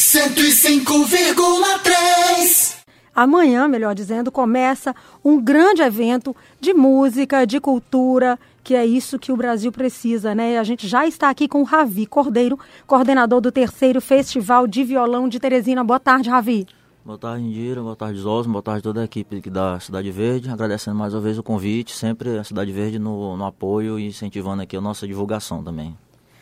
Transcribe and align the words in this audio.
105,3. 0.00 2.78
Amanhã, 3.14 3.68
melhor 3.68 3.94
dizendo, 3.94 4.32
começa 4.32 4.96
um 5.22 5.38
grande 5.38 5.82
evento 5.82 6.34
de 6.58 6.72
música, 6.72 7.46
de 7.46 7.60
cultura, 7.60 8.38
que 8.64 8.74
é 8.74 8.86
isso 8.86 9.18
que 9.18 9.30
o 9.30 9.36
Brasil 9.36 9.70
precisa, 9.70 10.34
né? 10.34 10.58
A 10.58 10.64
gente 10.64 10.88
já 10.88 11.06
está 11.06 11.28
aqui 11.28 11.46
com 11.46 11.60
o 11.60 11.64
Ravi 11.64 12.06
Cordeiro, 12.06 12.58
coordenador 12.86 13.42
do 13.42 13.52
terceiro 13.52 14.00
Festival 14.00 14.66
de 14.66 14.82
Violão 14.84 15.28
de 15.28 15.38
Teresina. 15.38 15.84
Boa 15.84 16.00
tarde, 16.00 16.30
Ravi. 16.30 16.66
Boa 17.04 17.18
tarde, 17.18 17.44
Indira. 17.44 17.82
Boa 17.82 17.94
tarde, 17.94 18.18
Zosmo. 18.20 18.54
Boa 18.54 18.62
tarde 18.62 18.82
toda 18.82 19.02
a 19.02 19.04
equipe 19.04 19.36
aqui 19.36 19.50
da 19.50 19.78
Cidade 19.80 20.10
Verde. 20.10 20.48
Agradecendo 20.48 20.96
mais 20.96 21.12
uma 21.12 21.20
vez 21.20 21.38
o 21.38 21.42
convite, 21.42 21.94
sempre 21.94 22.38
a 22.38 22.44
Cidade 22.44 22.72
Verde 22.72 22.98
no, 22.98 23.36
no 23.36 23.44
apoio 23.44 23.98
e 23.98 24.06
incentivando 24.06 24.62
aqui 24.62 24.78
a 24.78 24.80
nossa 24.80 25.06
divulgação 25.06 25.62
também. 25.62 25.94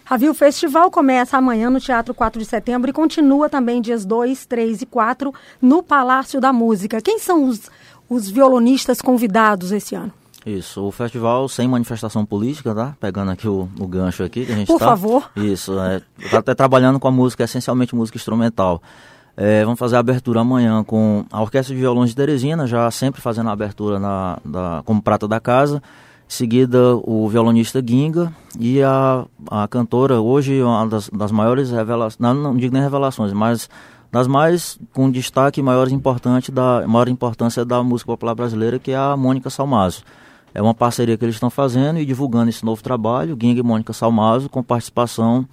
Ravi, 0.08 0.26
o 0.26 0.32
festival 0.32 0.90
começa 0.90 1.36
amanhã 1.36 1.68
no 1.68 1.78
Teatro 1.78 2.14
4 2.14 2.40
de 2.40 2.46
Setembro 2.46 2.88
e 2.88 2.94
continua 2.94 3.50
também 3.50 3.78
dias 3.78 4.06
2, 4.06 4.46
3 4.46 4.80
e 4.80 4.86
4 4.86 5.34
no 5.60 5.82
Palácio 5.82 6.40
da 6.40 6.50
Música. 6.50 7.02
Quem 7.02 7.18
são 7.18 7.44
os, 7.44 7.70
os 8.08 8.30
violonistas 8.30 9.02
convidados 9.02 9.70
esse 9.70 9.94
ano? 9.94 10.10
Isso, 10.46 10.82
o 10.82 10.90
festival 10.90 11.46
sem 11.46 11.68
manifestação 11.68 12.24
política, 12.24 12.74
tá? 12.74 12.96
Pegando 12.98 13.32
aqui 13.32 13.46
o, 13.46 13.68
o 13.78 13.86
gancho 13.86 14.24
aqui 14.24 14.46
que 14.46 14.52
a 14.52 14.54
gente 14.54 14.66
Por 14.66 14.78
tá. 14.78 14.86
favor. 14.86 15.30
Isso, 15.36 15.78
é, 15.78 16.00
tá 16.30 16.38
até 16.38 16.54
trabalhando 16.54 16.98
com 16.98 17.06
a 17.06 17.12
música, 17.12 17.44
essencialmente 17.44 17.94
música 17.94 18.16
instrumental. 18.16 18.80
É, 19.36 19.62
vamos 19.62 19.78
fazer 19.78 19.96
a 19.96 19.98
abertura 19.98 20.40
amanhã 20.40 20.82
com 20.84 21.26
a 21.30 21.42
Orquestra 21.42 21.74
de 21.74 21.80
Violões 21.82 22.08
de 22.08 22.16
Teresina, 22.16 22.66
já 22.66 22.90
sempre 22.90 23.20
fazendo 23.20 23.50
a 23.50 23.52
abertura 23.52 23.98
na, 23.98 24.38
da, 24.42 24.82
como 24.86 25.02
prata 25.02 25.28
da 25.28 25.38
casa. 25.38 25.82
Seguida, 26.28 26.94
o 27.04 27.26
violonista 27.26 27.82
Ginga 27.84 28.30
e 28.60 28.82
a, 28.82 29.24
a 29.50 29.66
cantora, 29.66 30.20
hoje 30.20 30.62
uma 30.62 30.86
das, 30.86 31.08
das 31.08 31.32
maiores 31.32 31.70
revelações, 31.70 32.18
não, 32.18 32.34
não 32.34 32.56
digo 32.56 32.74
nem 32.74 32.82
revelações, 32.82 33.32
mas 33.32 33.68
das 34.12 34.26
mais 34.26 34.78
com 34.92 35.10
destaque 35.10 35.62
maior, 35.62 35.88
importante 35.88 36.52
da, 36.52 36.86
maior 36.86 37.08
importância 37.08 37.64
da 37.64 37.82
música 37.82 38.12
popular 38.12 38.34
brasileira, 38.34 38.78
que 38.78 38.90
é 38.90 38.96
a 38.96 39.16
Mônica 39.16 39.48
Salmazo. 39.48 40.02
É 40.54 40.60
uma 40.60 40.74
parceria 40.74 41.16
que 41.16 41.24
eles 41.24 41.36
estão 41.36 41.50
fazendo 41.50 41.98
e 41.98 42.04
divulgando 42.04 42.50
esse 42.50 42.64
novo 42.64 42.82
trabalho, 42.82 43.36
Ginga 43.40 43.60
e 43.60 43.62
Mônica 43.62 43.92
Salmazo, 43.94 44.50
com 44.50 44.62
participação 44.62 45.46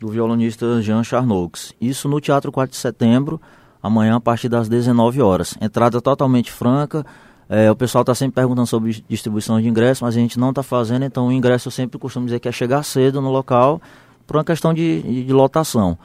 do 0.00 0.08
violonista 0.08 0.80
Jean 0.80 1.04
Charnoux. 1.04 1.74
Isso 1.80 2.08
no 2.08 2.20
Teatro 2.20 2.50
4 2.50 2.72
de 2.72 2.78
Setembro, 2.78 3.40
amanhã 3.82 4.16
a 4.16 4.20
partir 4.20 4.48
das 4.48 4.68
19 4.68 5.20
horas. 5.20 5.56
Entrada 5.60 6.00
totalmente 6.00 6.50
franca, 6.50 7.04
é, 7.52 7.70
o 7.70 7.76
pessoal 7.76 8.00
está 8.00 8.14
sempre 8.14 8.36
perguntando 8.36 8.66
sobre 8.66 9.04
distribuição 9.06 9.60
de 9.60 9.68
ingressos, 9.68 10.00
mas 10.00 10.16
a 10.16 10.18
gente 10.18 10.38
não 10.38 10.48
está 10.48 10.62
fazendo, 10.62 11.04
então 11.04 11.28
o 11.28 11.32
ingresso 11.32 11.68
eu 11.68 11.70
sempre 11.70 11.98
costumo 11.98 12.24
dizer 12.24 12.40
que 12.40 12.48
é 12.48 12.52
chegar 12.52 12.82
cedo 12.82 13.20
no 13.20 13.30
local 13.30 13.78
por 14.26 14.38
uma 14.38 14.44
questão 14.44 14.72
de, 14.72 15.02
de, 15.26 15.30
lotação. 15.34 15.98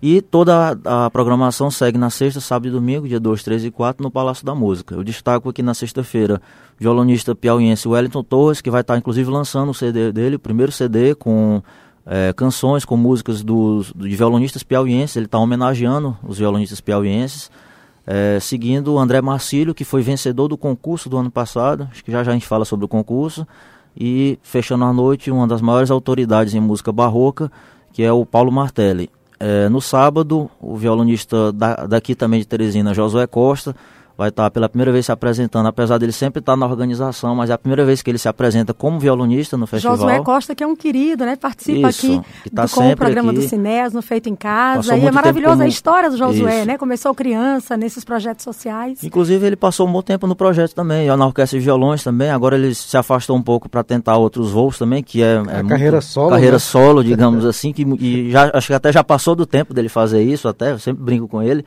E 0.00 0.22
toda 0.22 0.74
a, 0.86 1.04
a, 1.04 1.10
programação 1.10 1.70
segue 1.70 1.98
na 1.98 2.08
sexta, 2.08 2.40
sábado 2.40 2.68
e 2.68 2.70
domingo, 2.70 3.06
dia 3.06 3.20
2, 3.20 3.42
3 3.42 3.66
e 3.66 3.70
4, 3.70 4.02
no 4.02 4.10
Palácio 4.10 4.46
da 4.46 4.54
Música. 4.54 4.94
Eu 4.94 5.04
destaco 5.04 5.50
aqui 5.50 5.62
na 5.62 5.74
sexta-feira 5.74 6.40
o 6.80 6.82
violonista 6.82 7.34
piauiense 7.34 7.86
Wellington 7.86 8.22
Torres, 8.22 8.62
que 8.62 8.70
vai 8.70 8.80
estar 8.80 8.96
inclusive 8.96 9.30
lançando 9.30 9.68
o 9.68 9.74
CD 9.74 10.10
dele, 10.12 10.36
o 10.36 10.40
primeiro 10.40 10.72
CD 10.72 11.14
com 11.14 11.62
é, 12.06 12.32
canções, 12.32 12.86
com 12.86 12.96
músicas 12.96 13.42
dos, 13.44 13.92
de 13.94 14.16
violonistas 14.16 14.62
piauienses. 14.62 15.14
Ele 15.16 15.26
está 15.26 15.38
homenageando 15.38 16.16
os 16.26 16.38
violonistas 16.38 16.80
piauienses. 16.80 17.50
É, 18.06 18.38
seguindo 18.40 18.94
o 18.94 18.98
André 18.98 19.20
Marcílio, 19.20 19.74
que 19.74 19.84
foi 19.84 20.00
vencedor 20.00 20.46
do 20.48 20.56
concurso 20.56 21.08
do 21.08 21.16
ano 21.16 21.30
passado, 21.30 21.88
acho 21.90 22.04
que 22.04 22.12
já 22.12 22.22
já 22.22 22.30
a 22.30 22.34
gente 22.34 22.46
fala 22.46 22.64
sobre 22.64 22.84
o 22.84 22.88
concurso, 22.88 23.46
e 23.98 24.38
fechando 24.42 24.84
a 24.84 24.92
noite, 24.92 25.30
uma 25.30 25.46
das 25.46 25.60
maiores 25.60 25.90
autoridades 25.90 26.54
em 26.54 26.60
música 26.60 26.92
barroca, 26.92 27.50
que 27.92 28.02
é 28.02 28.12
o 28.12 28.24
Paulo 28.24 28.52
Martelli. 28.52 29.10
É, 29.40 29.68
no 29.68 29.80
sábado, 29.80 30.50
o 30.60 30.76
violonista 30.76 31.52
da, 31.52 31.86
daqui 31.86 32.14
também 32.14 32.40
de 32.40 32.46
Teresina, 32.46 32.94
Josué 32.94 33.26
Costa, 33.26 33.74
vai 34.16 34.30
estar 34.30 34.50
pela 34.50 34.68
primeira 34.68 34.90
vez 34.90 35.06
se 35.06 35.12
apresentando, 35.12 35.66
apesar 35.66 35.98
dele 35.98 36.12
sempre 36.12 36.40
estar 36.40 36.56
na 36.56 36.66
organização, 36.66 37.34
mas 37.34 37.50
é 37.50 37.52
a 37.52 37.58
primeira 37.58 37.84
vez 37.84 38.00
que 38.00 38.10
ele 38.10 38.16
se 38.18 38.28
apresenta 38.28 38.72
como 38.72 38.98
violonista 38.98 39.56
no 39.56 39.66
festival. 39.66 39.96
Josué 39.96 40.20
Costa, 40.22 40.54
que 40.54 40.64
é 40.64 40.66
um 40.66 40.74
querido, 40.74 41.24
né? 41.26 41.36
Participa 41.36 41.90
Isso, 41.90 42.06
aqui 42.06 42.20
que 42.44 42.50
tá 42.50 42.64
do, 42.64 42.70
com 42.70 42.90
o 42.90 42.96
programa 42.96 43.30
aqui. 43.32 43.40
do 43.40 43.46
Cinés, 43.48 43.92
no 43.92 44.00
Feito 44.00 44.28
em 44.28 44.34
Casa. 44.34 44.90
Passou 44.90 44.96
e 44.96 45.06
é 45.06 45.10
maravilhosa 45.10 45.52
como- 45.56 45.62
a 45.64 45.68
história 45.68 46.08
do 46.10 46.16
Josué, 46.16 46.58
Isso. 46.58 46.66
né? 46.66 46.78
Começou 46.78 47.14
criança 47.14 47.76
nesses 47.76 48.04
projetos 48.04 48.42
sociais. 48.44 49.04
Inclusive, 49.04 49.46
ele 49.46 49.56
passou 49.56 49.86
um 49.86 49.92
bom 49.92 50.00
tempo 50.02 50.26
no 50.26 50.34
projeto 50.34 50.74
também, 50.74 51.08
na 51.14 51.26
orquestra 51.26 51.58
de 51.58 51.64
violões 51.64 52.02
também. 52.02 52.30
Agora 52.30 52.56
ele 52.56 52.74
se 52.74 52.96
afastou 52.96 53.36
um 53.36 53.42
pouco 53.42 53.68
para 53.68 53.84
tentar 53.84 54.16
outros 54.16 54.50
voos 54.50 54.78
também, 54.78 55.02
que 55.02 55.22
é, 55.22 55.34
é 55.34 55.38
muito- 55.42 55.68
carreira 55.68 56.00
solo, 56.00 56.30
carreira 56.30 56.52
né? 56.56 56.58
solo, 56.58 57.04
digamos 57.04 57.44
assim, 57.44 57.72
que 57.72 57.82
e 58.00 58.30
já 58.30 58.50
acho 58.54 58.68
que 58.68 58.72
até 58.74 58.90
já 58.90 59.04
passou 59.04 59.34
do 59.34 59.44
tempo 59.44 59.74
dele 59.74 59.88
fazer 59.90 60.22
isso, 60.22 60.48
até 60.48 60.72
eu 60.72 60.78
sempre 60.78 61.02
brinco 61.04 61.28
com 61.28 61.42
ele. 61.42 61.64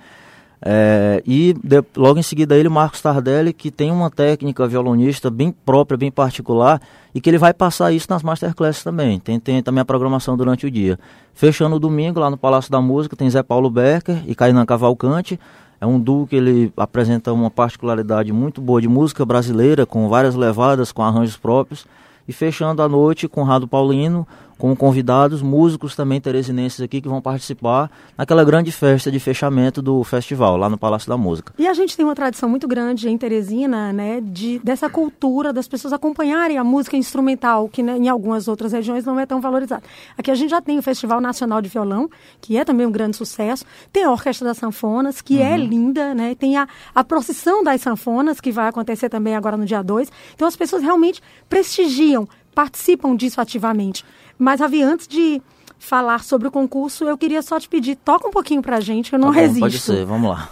É, 0.62 1.24
e 1.25 1.53
de- 1.64 1.84
logo 1.96 2.20
em 2.20 2.24
seguida 2.24 2.56
ele, 2.56 2.68
o 2.68 2.72
Marcos 2.72 3.02
Tardelli, 3.02 3.53
que 3.53 3.72
tem 3.72 3.92
uma 3.92 4.09
técnica 4.09 4.68
violonista 4.68 5.30
bem 5.30 5.52
própria, 5.52 5.97
bem 5.97 6.12
particular, 6.12 6.81
e 7.16 7.22
que 7.22 7.30
ele 7.30 7.38
vai 7.38 7.53
passar 7.53 7.92
isso 7.92 8.08
nas 8.09 8.22
masterclasses 8.24 8.84
também. 8.84 9.20
Tem, 9.20 9.40
tem 9.40 9.64
também 9.64 9.81
a 9.81 9.86
programação 9.86 10.36
durante 10.36 10.66
o 10.66 10.72
dia. 10.72 11.00
Fechando 11.34 11.78
o 11.78 11.80
domingo, 11.80 12.20
lá 12.20 12.30
no 12.30 12.38
Palácio 12.38 12.72
da 12.72 12.81
Música, 12.81 13.16
tem 13.16 13.30
Zé 13.30 13.42
Paulo 13.42 13.70
Becker 13.70 14.22
e 14.28 14.36
Kainan 14.36 14.66
Cavalcante. 14.66 15.40
É 15.80 15.86
um 15.86 15.97
duo 15.97 16.28
que 16.28 16.36
ele 16.36 16.74
apresenta 16.76 17.31
uma 17.31 17.50
particularidade 17.50 18.34
muito 18.34 18.59
boa 18.59 18.81
de 18.81 18.88
música 18.90 19.26
brasileira, 19.26 19.86
com 19.86 20.09
várias 20.09 20.36
levadas, 20.36 20.91
com 20.91 21.02
arranjos 21.02 21.38
próprios. 21.38 21.86
E 22.28 22.34
fechando 22.34 22.81
a 22.81 22.90
noite 22.90 23.30
com 23.30 23.44
Rado 23.44 23.66
Paulino, 23.66 24.28
com 24.59 24.75
convidados, 24.75 25.42
músicos 25.42 25.96
também 25.96 26.20
teresinenses 26.20 26.81
aqui 26.81 27.02
que 27.02 27.08
vão 27.08 27.22
participar 27.22 27.90
naquela 28.18 28.44
grande 28.44 28.74
festa 28.74 29.09
de 29.09 29.18
fechamento 29.18 29.81
do 29.81 30.03
festival, 30.03 30.58
lá 30.58 30.70
no 30.70 30.78
Palácio 30.78 31.08
da 31.09 31.18
Música. 31.18 31.53
E 31.58 31.66
a 31.66 31.74
gente 31.74 31.96
tem 31.96 32.06
uma 32.06 32.14
tradição 32.14 32.50
muito 32.50 32.68
grande 32.68 33.09
em 33.09 33.18
Teresina, 33.18 33.94
né, 33.94 34.20
de, 34.22 34.59
dessa 34.59 34.90
cultura 34.90 35.53
das 35.53 35.66
pessoas 35.66 35.94
acompanharem 35.94 36.58
a 36.58 36.64
música 36.64 36.97
instrumental, 36.97 37.70
que 37.70 37.81
né, 37.81 37.97
em 37.97 38.09
algumas 38.09 38.50
outras 38.50 38.74
regiões 38.74 39.06
não 39.06 39.18
é 39.18 39.25
tão 39.25 39.40
valorizada. 39.40 39.81
Aqui 40.18 40.30
a 40.30 40.36
gente 40.36 40.50
já 40.50 40.62
tem 40.62 40.78
o 40.78 40.81
Festival 40.81 41.22
Nacional 41.22 41.62
de 41.62 41.70
Violão, 41.70 42.09
que 42.41 42.58
é 42.58 42.66
também 42.66 42.86
um 42.86 42.91
grande 42.91 43.16
sucesso, 43.16 43.66
tem 43.94 44.03
a 44.03 44.12
Orquestra 44.12 44.46
das 44.46 44.58
Sanfonas, 44.58 45.22
que 45.22 45.41
é 45.41 45.56
linda, 45.56 46.14
né, 46.14 46.36
tem 46.36 46.58
a, 46.58 46.68
a 46.94 47.02
procissão 47.02 47.64
das 47.64 47.80
sanfonas, 47.80 48.41
que 48.41 48.52
vai 48.52 48.68
acontecer 48.68 49.08
também 49.08 49.38
agora 49.38 49.56
no 49.56 49.66
dia 49.66 49.81
2. 49.81 50.12
Então 50.36 50.46
as 50.46 50.58
pessoas 50.58 50.81
realmente 50.81 51.22
prestigiam, 51.47 52.28
participam 52.53 53.16
disso 53.16 53.40
ativamente. 53.40 54.03
Mas, 54.39 54.61
Ravi, 54.61 54.81
antes 54.81 55.05
de 55.07 55.41
falar 55.77 56.23
sobre 56.23 56.47
o 56.47 56.51
concurso, 56.51 57.03
eu 57.03 57.17
queria 57.17 57.41
só 57.41 57.59
te 57.59 57.67
pedir, 57.67 57.97
toca 57.97 58.27
um 58.27 58.31
pouquinho 58.31 58.61
pra 58.61 58.79
gente, 58.79 59.09
que 59.09 59.16
eu 59.16 59.19
não 59.19 59.27
Tá 59.27 59.33
bom, 59.33 59.39
resisto. 59.39 59.59
Pode 59.59 59.79
ser, 59.79 60.05
vamos 60.05 60.29
lá. 60.31 60.50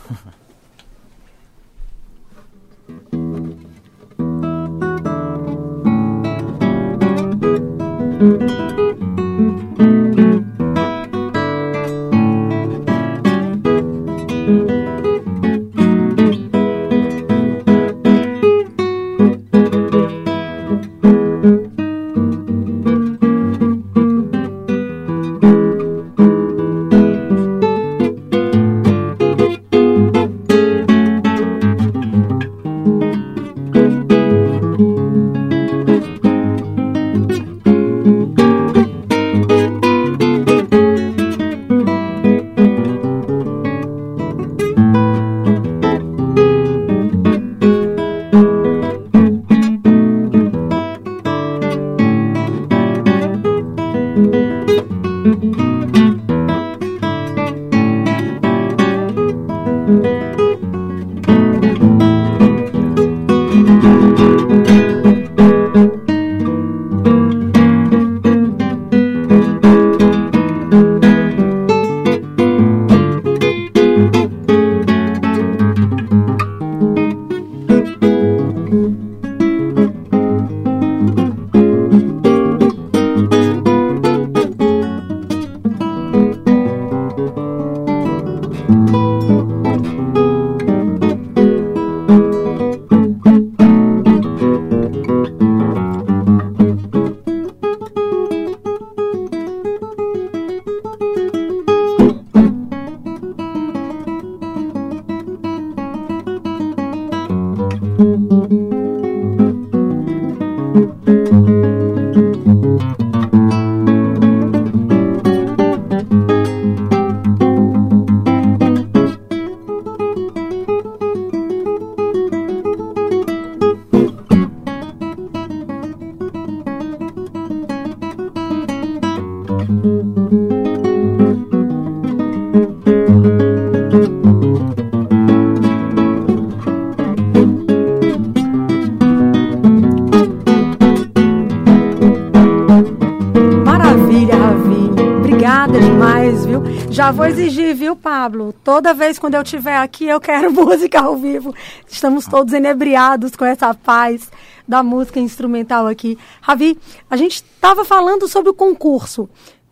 Já 147.08 147.12
vou 147.14 147.26
exigir, 147.26 147.74
viu, 147.74 147.96
Pablo? 147.96 148.54
Toda 148.66 148.94
vez 148.94 149.18
quando 149.18 149.36
eu 149.36 149.42
estiver 149.42 149.78
aqui, 149.78 150.04
eu 150.04 150.20
quero 150.20 150.52
música 150.52 151.00
ao 151.00 151.16
vivo. 151.16 151.56
Estamos 151.88 152.26
todos 152.26 152.54
enebriados 152.54 153.34
com 153.34 153.46
essa 153.46 153.74
paz 153.74 154.30
da 154.68 154.84
música 154.84 155.18
instrumental 155.18 155.88
aqui. 155.88 156.18
Ravi, 156.42 156.78
a 157.10 157.16
gente 157.16 157.36
estava 157.36 157.86
falando 157.86 158.28
sobre 158.28 158.50
o 158.50 158.54
concurso. 158.54 159.30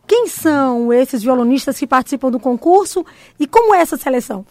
Quem 0.08 0.30
são 0.30 0.94
esses 0.94 1.22
violonistas 1.24 1.78
que 1.78 1.86
participam 1.86 2.32
do 2.32 2.40
concurso 2.40 3.06
e 3.38 3.46
como 3.46 3.76
é 3.76 3.82
essa 3.82 3.98
seleção? 3.98 4.46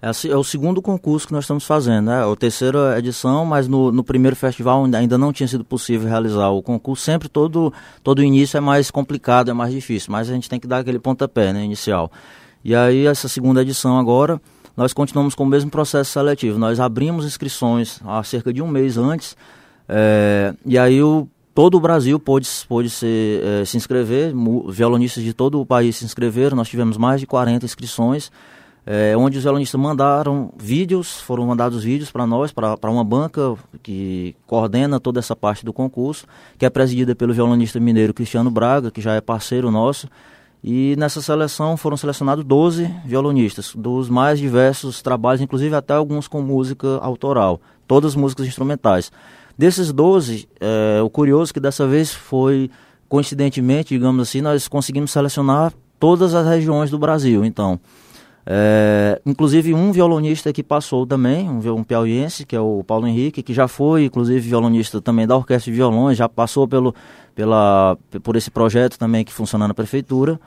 É, 0.00 0.10
é 0.28 0.36
o 0.36 0.44
segundo 0.44 0.82
concurso 0.82 1.26
que 1.26 1.32
nós 1.32 1.44
estamos 1.44 1.64
fazendo, 1.64 2.06
né? 2.06 2.20
É 2.20 2.32
a 2.32 2.36
terceira 2.36 2.98
edição, 2.98 3.44
mas 3.44 3.66
no, 3.66 3.90
no 3.90 4.04
primeiro 4.04 4.36
festival 4.36 4.84
ainda 4.84 5.16
não 5.16 5.32
tinha 5.32 5.48
sido 5.48 5.64
possível 5.64 6.08
realizar 6.08 6.48
o 6.50 6.62
concurso. 6.62 7.04
Sempre 7.04 7.28
todo, 7.28 7.72
todo 8.02 8.22
início 8.22 8.56
é 8.56 8.60
mais 8.60 8.90
complicado, 8.90 9.50
é 9.50 9.54
mais 9.54 9.72
difícil, 9.72 10.12
mas 10.12 10.30
a 10.30 10.34
gente 10.34 10.48
tem 10.48 10.60
que 10.60 10.66
dar 10.66 10.78
aquele 10.78 10.98
pontapé 10.98 11.52
né, 11.52 11.64
inicial. 11.64 12.10
E 12.64 12.74
aí, 12.74 13.06
essa 13.06 13.28
segunda 13.28 13.62
edição 13.62 13.98
agora, 13.98 14.40
nós 14.76 14.92
continuamos 14.92 15.34
com 15.34 15.44
o 15.44 15.46
mesmo 15.46 15.70
processo 15.70 16.10
seletivo. 16.10 16.58
Nós 16.58 16.80
abrimos 16.80 17.24
inscrições 17.24 18.00
há 18.04 18.22
cerca 18.22 18.52
de 18.52 18.60
um 18.60 18.68
mês 18.68 18.98
antes, 18.98 19.36
é, 19.88 20.52
e 20.64 20.76
aí 20.76 21.02
o, 21.02 21.28
todo 21.54 21.76
o 21.76 21.80
Brasil 21.80 22.18
pôde, 22.18 22.48
pôde 22.68 22.90
ser, 22.90 23.42
é, 23.42 23.64
se 23.64 23.76
inscrever, 23.76 24.34
violonistas 24.68 25.24
de 25.24 25.32
todo 25.32 25.60
o 25.60 25.64
país 25.64 25.96
se 25.96 26.04
inscreveram, 26.04 26.56
nós 26.56 26.68
tivemos 26.68 26.98
mais 26.98 27.20
de 27.20 27.26
40 27.26 27.64
inscrições 27.64 28.30
é, 28.86 29.16
onde 29.16 29.36
os 29.36 29.42
violonistas 29.42 29.80
mandaram 29.80 30.52
vídeos, 30.56 31.20
foram 31.20 31.44
mandados 31.44 31.82
vídeos 31.82 32.12
para 32.12 32.24
nós, 32.24 32.52
para 32.52 32.88
uma 32.88 33.02
banca 33.02 33.56
que 33.82 34.36
coordena 34.46 35.00
toda 35.00 35.18
essa 35.18 35.34
parte 35.34 35.64
do 35.64 35.72
concurso, 35.72 36.24
que 36.56 36.64
é 36.64 36.70
presidida 36.70 37.12
pelo 37.16 37.34
violonista 37.34 37.80
mineiro 37.80 38.14
Cristiano 38.14 38.48
Braga, 38.48 38.92
que 38.92 39.00
já 39.00 39.14
é 39.14 39.20
parceiro 39.20 39.72
nosso. 39.72 40.08
E 40.62 40.94
nessa 40.96 41.20
seleção 41.20 41.76
foram 41.76 41.96
selecionados 41.96 42.44
12 42.44 42.88
violonistas, 43.04 43.72
dos 43.74 44.08
mais 44.08 44.38
diversos 44.38 45.02
trabalhos, 45.02 45.40
inclusive 45.40 45.74
até 45.74 45.94
alguns 45.94 46.28
com 46.28 46.40
música 46.40 46.98
autoral, 46.98 47.60
todas 47.88 48.14
músicas 48.14 48.46
instrumentais. 48.46 49.10
Desses 49.58 49.92
12, 49.92 50.48
é, 50.60 51.02
o 51.02 51.10
curioso 51.10 51.50
é 51.50 51.54
que 51.54 51.60
dessa 51.60 51.86
vez 51.88 52.12
foi, 52.12 52.70
coincidentemente, 53.08 53.94
digamos 53.94 54.28
assim, 54.28 54.40
nós 54.40 54.68
conseguimos 54.68 55.10
selecionar 55.10 55.72
todas 55.98 56.34
as 56.34 56.46
regiões 56.46 56.90
do 56.90 56.98
Brasil. 56.98 57.44
Então, 57.44 57.80
é, 58.48 59.20
inclusive 59.26 59.74
um 59.74 59.90
violonista 59.90 60.52
que 60.52 60.62
passou 60.62 61.04
também, 61.04 61.50
um, 61.50 61.58
um 61.74 61.82
piauiense, 61.82 62.46
que 62.46 62.54
é 62.54 62.60
o 62.60 62.84
Paulo 62.84 63.08
Henrique, 63.08 63.42
que 63.42 63.52
já 63.52 63.66
foi, 63.66 64.04
inclusive, 64.04 64.38
violonista 64.38 65.00
também 65.00 65.26
da 65.26 65.36
Orquestra 65.36 65.72
de 65.72 65.76
Violões, 65.76 66.16
já 66.16 66.28
passou 66.28 66.68
pelo, 66.68 66.94
pela, 67.34 67.98
por 68.22 68.36
esse 68.36 68.48
projeto 68.48 68.96
também 68.98 69.24
que 69.24 69.32
funciona 69.32 69.66
na 69.66 69.74
prefeitura. 69.74 70.38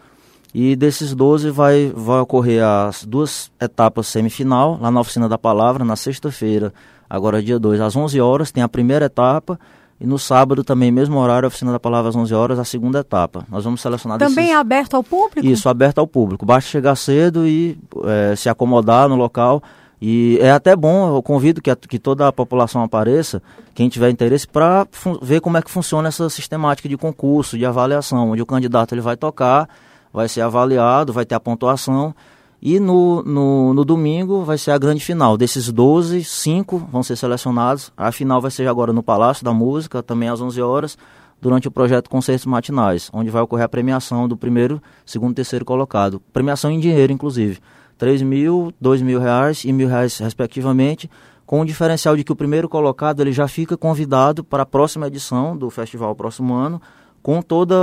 E 0.53 0.77
desses 0.77 1.13
12 1.13 1.51
vai, 1.51 1.91
vai 1.93 2.21
ocorrer 2.21 2.63
as 2.63 3.03
duas 3.03 3.51
etapas 3.59 4.07
semifinal, 4.07 4.79
lá 4.81 4.89
na 4.89 5.01
Oficina 5.01 5.27
da 5.27 5.37
Palavra, 5.37 5.83
na 5.83 5.97
sexta-feira, 5.97 6.73
agora 7.09 7.43
dia 7.43 7.59
2, 7.59 7.81
às 7.81 7.95
11 7.97 8.19
horas, 8.21 8.49
tem 8.49 8.63
a 8.63 8.69
primeira 8.69 9.05
etapa, 9.05 9.59
e 10.01 10.07
no 10.07 10.17
sábado 10.17 10.63
também, 10.63 10.91
mesmo 10.91 11.17
horário, 11.17 11.47
oficina 11.47 11.73
da 11.73 11.79
palavra 11.79 12.09
às 12.09 12.15
11 12.15 12.33
horas, 12.33 12.59
a 12.59 12.63
segunda 12.63 12.99
etapa. 12.99 13.45
Nós 13.49 13.65
vamos 13.65 13.81
selecionar 13.81 14.17
Também 14.17 14.35
desses... 14.35 14.51
é 14.51 14.55
aberto 14.55 14.95
ao 14.95 15.03
público? 15.03 15.45
Isso, 15.45 15.67
aberto 15.67 15.99
ao 15.99 16.07
público. 16.07 16.45
Basta 16.45 16.69
chegar 16.69 16.95
cedo 16.95 17.45
e 17.45 17.77
é, 18.05 18.33
se 18.35 18.47
acomodar 18.47 19.09
no 19.09 19.15
local. 19.15 19.61
E 20.01 20.37
é 20.39 20.51
até 20.51 20.73
bom, 20.73 21.13
eu 21.13 21.21
convido 21.21 21.61
que, 21.61 21.69
a, 21.69 21.75
que 21.75 21.99
toda 21.99 22.25
a 22.25 22.31
população 22.31 22.81
apareça, 22.81 23.41
quem 23.75 23.89
tiver 23.89 24.09
interesse, 24.09 24.47
para 24.47 24.87
ver 25.21 25.41
como 25.41 25.57
é 25.57 25.61
que 25.61 25.69
funciona 25.69 26.07
essa 26.07 26.29
sistemática 26.29 26.87
de 26.87 26.95
concurso, 26.95 27.57
de 27.57 27.65
avaliação, 27.65 28.31
onde 28.31 28.41
o 28.41 28.45
candidato 28.45 28.93
ele 28.93 29.01
vai 29.01 29.17
tocar, 29.17 29.67
vai 30.13 30.29
ser 30.29 30.39
avaliado, 30.39 31.11
vai 31.11 31.25
ter 31.25 31.35
a 31.35 31.39
pontuação 31.41 32.15
e 32.61 32.79
no, 32.79 33.23
no, 33.23 33.73
no, 33.73 33.85
domingo 33.85 34.44
vai 34.44 34.57
ser 34.57 34.71
a 34.71 34.77
grande 34.77 35.03
final. 35.03 35.38
Desses 35.38 35.71
12, 35.71 36.23
5 36.23 36.89
vão 36.91 37.01
ser 37.01 37.15
selecionados. 37.15 37.91
A 37.95 38.11
final 38.11 38.41
vai 38.41 38.51
ser 38.51 38.67
agora 38.67 38.91
no 38.91 39.01
Palácio 39.01 39.45
da 39.45 39.53
Música, 39.53 40.03
também 40.03 40.27
às 40.27 40.41
11 40.41 40.61
horas, 40.61 40.97
durante 41.41 41.67
o 41.67 41.71
projeto 41.71 42.09
Concertos 42.09 42.45
Matinais, 42.45 43.09
onde 43.13 43.29
vai 43.29 43.41
ocorrer 43.41 43.65
a 43.65 43.69
premiação 43.69 44.27
do 44.27 44.35
primeiro, 44.35 44.81
segundo 45.06 45.31
e 45.31 45.35
terceiro 45.35 45.63
colocado. 45.63 46.21
Premiação 46.33 46.69
em 46.69 46.79
dinheiro, 46.79 47.13
inclusive. 47.13 47.59
3 47.97 48.21
mil, 48.21 48.73
2 48.79 49.01
mil 49.01 49.19
reais 49.19 49.63
e 49.63 49.71
mil 49.71 49.88
reais, 49.88 50.17
respectivamente, 50.19 51.09
com 51.45 51.61
o 51.61 51.65
diferencial 51.65 52.15
de 52.15 52.23
que 52.23 52.31
o 52.31 52.35
primeiro 52.35 52.69
colocado 52.69 53.21
ele 53.21 53.31
já 53.31 53.47
fica 53.47 53.75
convidado 53.75 54.44
para 54.44 54.63
a 54.63 54.65
próxima 54.65 55.07
edição 55.07 55.57
do 55.57 55.69
festival 55.69 56.13
próximo 56.15 56.53
ano, 56.53 56.81
com 57.21 57.42
todas 57.42 57.77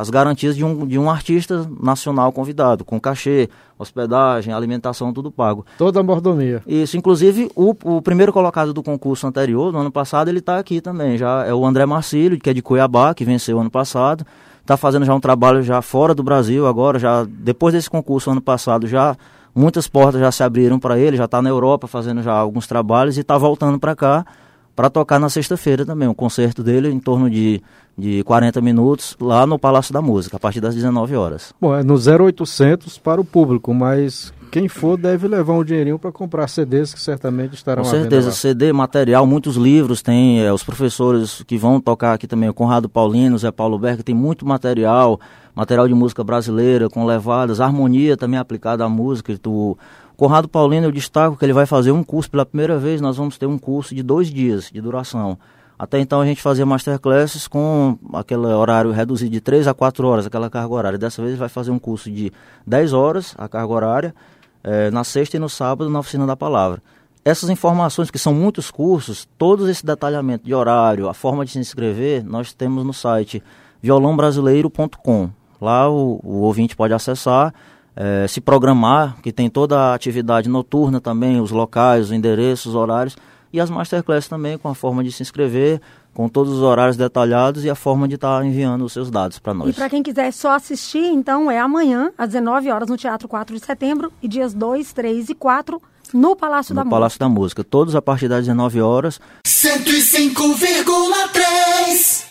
as 0.00 0.10
garantias 0.10 0.56
de 0.56 0.64
um, 0.64 0.86
de 0.86 0.98
um 0.98 1.10
artista 1.10 1.68
nacional 1.80 2.32
convidado, 2.32 2.84
com 2.84 3.00
cachê, 3.00 3.48
hospedagem, 3.78 4.52
alimentação, 4.52 5.12
tudo 5.12 5.30
pago. 5.30 5.64
Toda 5.76 6.00
a 6.00 6.02
mordomia. 6.02 6.62
Isso, 6.66 6.96
inclusive 6.96 7.50
o, 7.54 7.74
o 7.84 8.02
primeiro 8.02 8.32
colocado 8.32 8.72
do 8.72 8.82
concurso 8.82 9.26
anterior, 9.26 9.72
no 9.72 9.78
ano 9.78 9.92
passado, 9.92 10.28
ele 10.28 10.40
está 10.40 10.58
aqui 10.58 10.80
também, 10.80 11.16
já 11.16 11.44
é 11.44 11.54
o 11.54 11.64
André 11.64 11.86
Marcílio, 11.86 12.38
que 12.38 12.50
é 12.50 12.54
de 12.54 12.62
Cuiabá, 12.62 13.14
que 13.14 13.24
venceu 13.24 13.58
ano 13.60 13.70
passado, 13.70 14.26
está 14.60 14.76
fazendo 14.76 15.06
já 15.06 15.14
um 15.14 15.20
trabalho 15.20 15.62
já 15.62 15.80
fora 15.80 16.14
do 16.14 16.22
Brasil 16.22 16.66
agora, 16.66 16.98
já 16.98 17.24
depois 17.24 17.72
desse 17.72 17.88
concurso 17.88 18.30
ano 18.30 18.40
passado, 18.40 18.86
já 18.86 19.16
muitas 19.54 19.88
portas 19.88 20.20
já 20.20 20.30
se 20.30 20.42
abriram 20.42 20.78
para 20.78 20.98
ele, 20.98 21.16
já 21.16 21.24
está 21.24 21.40
na 21.40 21.48
Europa 21.48 21.86
fazendo 21.86 22.22
já 22.22 22.32
alguns 22.32 22.66
trabalhos 22.66 23.16
e 23.16 23.20
está 23.20 23.38
voltando 23.38 23.78
para 23.78 23.96
cá 23.96 24.26
para 24.78 24.88
tocar 24.88 25.18
na 25.18 25.28
sexta-feira 25.28 25.84
também, 25.84 26.06
um 26.06 26.14
concerto 26.14 26.62
dele 26.62 26.88
em 26.88 27.00
torno 27.00 27.28
de, 27.28 27.60
de 27.96 28.22
40 28.22 28.60
minutos 28.60 29.16
lá 29.20 29.44
no 29.44 29.58
Palácio 29.58 29.92
da 29.92 30.00
Música, 30.00 30.36
a 30.36 30.38
partir 30.38 30.60
das 30.60 30.72
19 30.72 31.16
horas. 31.16 31.52
Bom, 31.60 31.74
é 31.74 31.82
no 31.82 31.94
0800 31.94 32.96
para 32.96 33.20
o 33.20 33.24
público, 33.24 33.74
mas 33.74 34.32
quem 34.52 34.68
for 34.68 34.96
deve 34.96 35.26
levar 35.26 35.54
um 35.54 35.64
dinheirinho 35.64 35.98
para 35.98 36.12
comprar 36.12 36.46
CDs 36.46 36.94
que 36.94 37.00
certamente 37.00 37.54
estarão 37.54 37.82
Com 37.82 37.90
certeza, 37.90 38.30
CD, 38.30 38.72
material, 38.72 39.26
muitos 39.26 39.56
livros, 39.56 40.00
tem 40.00 40.44
é, 40.44 40.52
os 40.52 40.62
professores 40.62 41.42
que 41.44 41.58
vão 41.58 41.80
tocar 41.80 42.12
aqui 42.12 42.28
também, 42.28 42.48
o 42.48 42.54
Conrado 42.54 42.88
Paulino, 42.88 43.36
Zé 43.36 43.50
Paulo 43.50 43.80
Berg, 43.80 44.04
tem 44.04 44.14
muito 44.14 44.46
material, 44.46 45.18
material 45.56 45.88
de 45.88 45.94
música 45.94 46.22
brasileira, 46.22 46.88
com 46.88 47.04
levadas, 47.04 47.60
harmonia 47.60 48.16
também 48.16 48.38
aplicada 48.38 48.84
à 48.84 48.88
música, 48.88 49.36
tu, 49.42 49.76
Conrado 50.18 50.48
Paulino, 50.48 50.88
eu 50.88 50.90
destaco 50.90 51.36
que 51.36 51.44
ele 51.44 51.52
vai 51.52 51.64
fazer 51.64 51.92
um 51.92 52.02
curso 52.02 52.28
pela 52.28 52.44
primeira 52.44 52.76
vez. 52.76 53.00
Nós 53.00 53.16
vamos 53.16 53.38
ter 53.38 53.46
um 53.46 53.56
curso 53.56 53.94
de 53.94 54.02
dois 54.02 54.26
dias 54.26 54.68
de 54.68 54.80
duração. 54.80 55.38
Até 55.78 56.00
então 56.00 56.20
a 56.20 56.26
gente 56.26 56.42
fazia 56.42 56.66
masterclasses 56.66 57.46
com 57.46 57.96
aquele 58.12 58.46
horário 58.46 58.90
reduzido 58.90 59.30
de 59.30 59.40
3 59.40 59.68
a 59.68 59.74
4 59.74 60.08
horas, 60.08 60.26
aquela 60.26 60.50
carga 60.50 60.74
horária. 60.74 60.98
Dessa 60.98 61.22
vez 61.22 61.34
ele 61.34 61.38
vai 61.38 61.48
fazer 61.48 61.70
um 61.70 61.78
curso 61.78 62.10
de 62.10 62.32
10 62.66 62.94
horas, 62.94 63.32
a 63.38 63.48
carga 63.48 63.72
horária, 63.72 64.14
é, 64.64 64.90
na 64.90 65.04
sexta 65.04 65.36
e 65.36 65.38
no 65.38 65.48
sábado 65.48 65.88
na 65.88 66.00
oficina 66.00 66.26
da 66.26 66.34
palavra. 66.34 66.82
Essas 67.24 67.48
informações, 67.48 68.10
que 68.10 68.18
são 68.18 68.34
muitos 68.34 68.72
cursos, 68.72 69.28
todo 69.38 69.70
esse 69.70 69.86
detalhamento 69.86 70.44
de 70.44 70.52
horário, 70.52 71.08
a 71.08 71.14
forma 71.14 71.44
de 71.44 71.52
se 71.52 71.60
inscrever, 71.60 72.24
nós 72.24 72.52
temos 72.52 72.82
no 72.82 72.92
site 72.92 73.40
violãobrasileiro.com. 73.80 75.30
Lá 75.60 75.88
o, 75.88 76.18
o 76.24 76.40
ouvinte 76.40 76.74
pode 76.74 76.92
acessar 76.92 77.54
é, 78.00 78.28
se 78.28 78.40
programar, 78.40 79.16
que 79.20 79.32
tem 79.32 79.50
toda 79.50 79.76
a 79.76 79.94
atividade 79.94 80.48
noturna 80.48 81.00
também, 81.00 81.40
os 81.40 81.50
locais, 81.50 82.04
os 82.06 82.12
endereços, 82.12 82.66
os 82.66 82.76
horários, 82.76 83.16
e 83.52 83.60
as 83.60 83.68
masterclasses 83.68 84.28
também, 84.28 84.56
com 84.56 84.68
a 84.68 84.74
forma 84.74 85.02
de 85.02 85.10
se 85.10 85.20
inscrever, 85.20 85.80
com 86.14 86.28
todos 86.28 86.52
os 86.52 86.62
horários 86.62 86.96
detalhados 86.96 87.64
e 87.64 87.70
a 87.70 87.74
forma 87.74 88.06
de 88.06 88.14
estar 88.14 88.38
tá 88.38 88.46
enviando 88.46 88.84
os 88.84 88.92
seus 88.92 89.10
dados 89.10 89.40
para 89.40 89.52
nós. 89.52 89.70
E 89.70 89.72
para 89.72 89.90
quem 89.90 90.00
quiser 90.00 90.32
só 90.32 90.54
assistir, 90.54 91.06
então 91.06 91.50
é 91.50 91.58
amanhã, 91.58 92.12
às 92.16 92.28
19 92.28 92.70
horas, 92.70 92.88
no 92.88 92.96
Teatro 92.96 93.26
4 93.26 93.56
de 93.56 93.64
Setembro, 93.64 94.12
e 94.22 94.28
dias 94.28 94.54
2, 94.54 94.92
3 94.92 95.30
e 95.30 95.34
4 95.34 95.82
no 96.14 96.36
Palácio 96.36 96.72
no 96.74 96.84
da 96.84 96.88
Palácio 96.88 97.16
Música. 97.16 97.24
da 97.24 97.28
Música. 97.28 97.64
Todos 97.64 97.96
a 97.96 98.02
partir 98.02 98.28
das 98.28 98.44
19 98.44 98.80
horas. 98.80 99.20
105,3 99.44 102.27